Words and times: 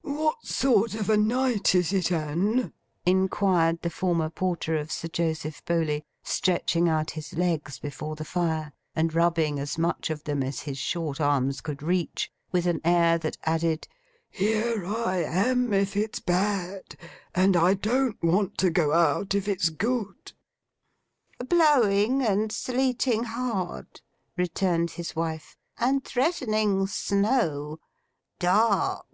'What 0.00 0.46
sort 0.46 0.94
of 0.94 1.10
a 1.10 1.16
night 1.18 1.74
is 1.74 1.92
it, 1.92 2.10
Anne?' 2.10 2.72
inquired 3.04 3.82
the 3.82 3.90
former 3.90 4.30
porter 4.30 4.78
of 4.78 4.90
Sir 4.90 5.08
Joseph 5.08 5.62
Bowley, 5.66 6.06
stretching 6.24 6.88
out 6.88 7.10
his 7.10 7.34
legs 7.34 7.78
before 7.78 8.16
the 8.16 8.24
fire, 8.24 8.72
and 8.94 9.12
rubbing 9.14 9.58
as 9.60 9.76
much 9.76 10.08
of 10.08 10.24
them 10.24 10.42
as 10.42 10.60
his 10.60 10.78
short 10.78 11.20
arms 11.20 11.60
could 11.60 11.82
reach; 11.82 12.32
with 12.50 12.66
an 12.66 12.80
air 12.82 13.18
that 13.18 13.36
added, 13.44 13.86
'Here 14.30 14.86
I 14.86 15.18
am 15.18 15.70
if 15.74 15.98
it's 15.98 16.18
bad, 16.18 16.96
and 17.34 17.58
I 17.58 17.74
don't 17.74 18.16
want 18.24 18.56
to 18.56 18.70
go 18.70 18.94
out 18.94 19.34
if 19.34 19.48
it's 19.48 19.68
good.' 19.68 20.32
'Blowing 21.46 22.22
and 22.22 22.50
sleeting 22.50 23.24
hard,' 23.24 24.00
returned 24.34 24.92
his 24.92 25.14
wife; 25.14 25.58
'and 25.76 26.02
threatening 26.06 26.86
snow. 26.86 27.78
Dark. 28.38 29.04